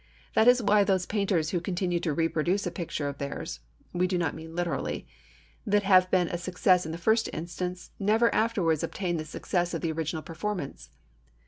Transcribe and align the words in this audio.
That 0.33 0.47
is 0.47 0.63
why 0.63 0.83
those 0.83 1.05
painters 1.05 1.51
who 1.51 1.61
continue 1.61 1.99
to 1.99 2.11
reproduce 2.11 2.65
a 2.65 2.71
picture 2.71 3.07
of 3.07 3.19
theirs 3.19 3.59
(we 3.93 4.07
do 4.07 4.17
not 4.17 4.33
mean 4.33 4.55
literally) 4.55 5.05
that 5.63 5.83
had 5.83 6.09
been 6.09 6.27
a 6.29 6.39
success 6.39 6.87
in 6.87 6.91
the 6.91 6.97
first 6.97 7.29
instance, 7.31 7.91
never 7.99 8.33
afterwards 8.33 8.81
obtain 8.81 9.17
the 9.17 9.25
success 9.25 9.75
of 9.75 9.81
the 9.81 9.91
original 9.91 10.23
performance. 10.23 10.89